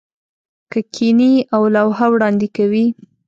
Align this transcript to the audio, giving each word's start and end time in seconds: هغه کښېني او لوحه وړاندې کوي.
هغه 0.71 0.81
کښېني 0.93 1.33
او 1.55 1.61
لوحه 1.75 2.05
وړاندې 2.13 2.47
کوي. 2.57 2.85